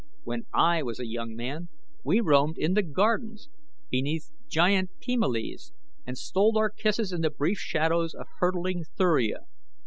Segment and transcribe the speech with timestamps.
[0.23, 1.69] When I was a young man
[2.03, 3.49] we roamed in the gardens
[3.91, 5.73] beneath giant pimalias
[6.07, 9.41] and stole our kisses in the brief shadows of hurtling Thuria.